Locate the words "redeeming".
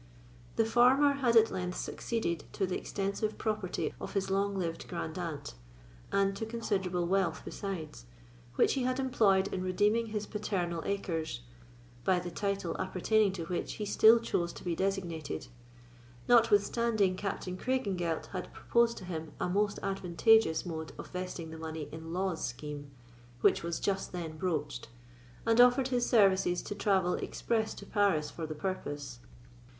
9.61-10.07